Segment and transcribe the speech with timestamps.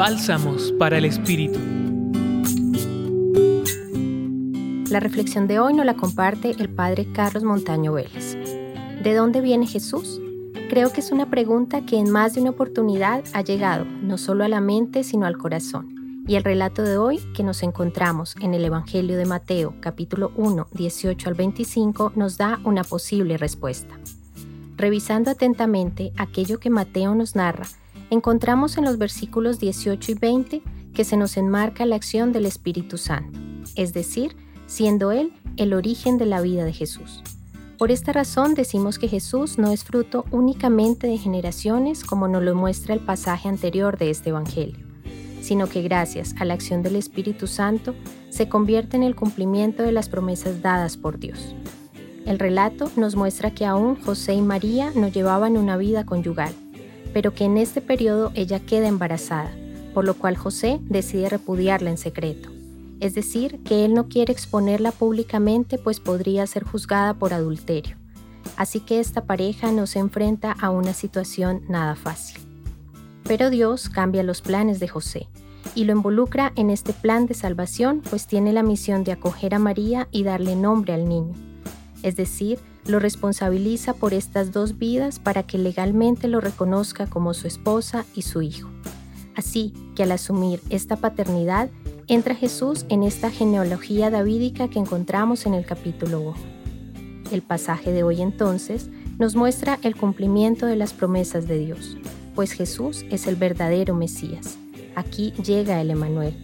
[0.00, 1.58] Bálsamos para el Espíritu.
[4.88, 8.34] La reflexión de hoy nos la comparte el Padre Carlos Montaño Vélez.
[9.02, 10.18] ¿De dónde viene Jesús?
[10.70, 14.42] Creo que es una pregunta que en más de una oportunidad ha llegado no solo
[14.42, 16.24] a la mente, sino al corazón.
[16.26, 20.68] Y el relato de hoy que nos encontramos en el Evangelio de Mateo, capítulo 1,
[20.72, 24.00] 18 al 25, nos da una posible respuesta.
[24.78, 27.66] Revisando atentamente aquello que Mateo nos narra,
[28.10, 30.62] encontramos en los versículos 18 y 20
[30.94, 33.38] que se nos enmarca la acción del Espíritu Santo,
[33.76, 34.36] es decir,
[34.66, 37.22] siendo Él el origen de la vida de Jesús.
[37.78, 42.54] Por esta razón decimos que Jesús no es fruto únicamente de generaciones como nos lo
[42.54, 44.84] muestra el pasaje anterior de este Evangelio,
[45.40, 47.94] sino que gracias a la acción del Espíritu Santo
[48.28, 51.54] se convierte en el cumplimiento de las promesas dadas por Dios.
[52.26, 56.52] El relato nos muestra que aún José y María no llevaban una vida conyugal,
[57.12, 59.50] pero que en este periodo ella queda embarazada,
[59.94, 62.50] por lo cual José decide repudiarla en secreto.
[63.00, 67.96] Es decir, que él no quiere exponerla públicamente pues podría ser juzgada por adulterio.
[68.56, 72.40] Así que esta pareja no se enfrenta a una situación nada fácil.
[73.24, 75.28] Pero Dios cambia los planes de José
[75.74, 79.58] y lo involucra en este plan de salvación pues tiene la misión de acoger a
[79.58, 81.49] María y darle nombre al niño.
[82.02, 87.46] Es decir, lo responsabiliza por estas dos vidas para que legalmente lo reconozca como su
[87.46, 88.68] esposa y su hijo.
[89.36, 91.70] Así que al asumir esta paternidad,
[92.08, 96.34] entra Jesús en esta genealogía davídica que encontramos en el capítulo 1.
[97.30, 101.96] El pasaje de hoy entonces nos muestra el cumplimiento de las promesas de Dios,
[102.34, 104.58] pues Jesús es el verdadero Mesías.
[104.96, 106.34] Aquí llega el Emanuel,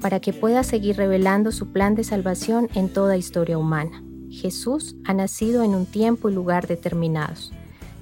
[0.00, 4.05] para que pueda seguir revelando su plan de salvación en toda historia humana.
[4.36, 7.52] Jesús ha nacido en un tiempo y lugar determinados.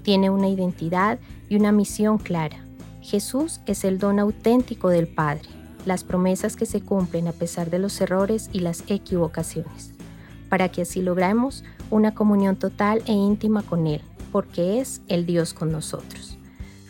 [0.03, 2.67] Tiene una identidad y una misión clara.
[3.01, 5.49] Jesús es el don auténtico del Padre,
[5.87, 9.93] las promesas que se cumplen a pesar de los errores y las equivocaciones,
[10.49, 14.03] para que así logremos una comunión total e íntima con Él,
[14.33, 16.37] porque es el Dios con nosotros.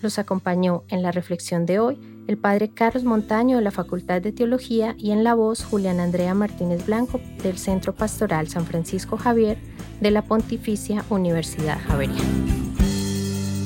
[0.00, 4.32] Los acompañó en la reflexión de hoy el padre Carlos Montaño de la Facultad de
[4.32, 9.58] Teología y en la voz Julián Andrea Martínez Blanco del Centro Pastoral San Francisco Javier
[10.00, 12.22] de la Pontificia Universidad Javeriana.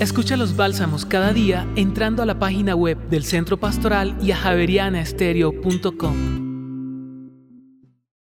[0.01, 4.37] Escucha los bálsamos cada día entrando a la página web del Centro Pastoral y a
[4.37, 6.48] javerianaestereo.com.